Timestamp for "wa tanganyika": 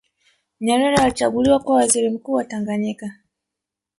2.33-3.13